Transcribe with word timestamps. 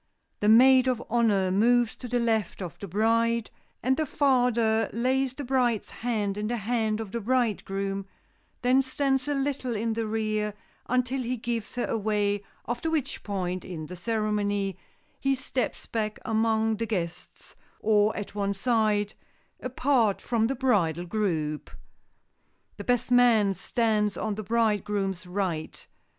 The 0.39 0.49
maid 0.49 0.87
of 0.87 1.03
honor 1.11 1.51
moves 1.51 1.95
to 1.97 2.07
the 2.07 2.17
left 2.17 2.59
of 2.59 2.75
the 2.79 2.87
bride, 2.87 3.51
and 3.83 3.97
the 3.97 4.07
father 4.07 4.89
lays 4.91 5.35
the 5.35 5.43
bride's 5.43 5.91
hand 6.01 6.39
in 6.39 6.47
the 6.47 6.57
hand 6.57 6.99
of 6.99 7.11
the 7.11 7.21
bridegroom, 7.21 8.07
then 8.63 8.81
stands 8.81 9.27
a 9.27 9.35
little 9.35 9.75
in 9.75 9.93
the 9.93 10.07
rear 10.07 10.55
until 10.87 11.21
he 11.21 11.37
gives 11.37 11.75
her 11.75 11.85
away, 11.85 12.41
after 12.67 12.89
which 12.89 13.21
point 13.21 13.63
in 13.63 13.85
the 13.85 13.95
ceremony 13.95 14.75
he 15.19 15.35
steps 15.35 15.85
back 15.85 16.17
among 16.25 16.77
the 16.77 16.87
guests, 16.87 17.55
or 17.79 18.17
at 18.17 18.33
one 18.33 18.55
side, 18.55 19.13
apart 19.59 20.19
from 20.19 20.47
the 20.47 20.55
bridal 20.55 21.05
group. 21.05 21.69
The 22.77 22.83
best 22.83 23.11
man 23.11 23.53
stands 23.53 24.17
on 24.17 24.33
the 24.33 24.41
bridegroom's 24.41 25.27
right. 25.27 25.85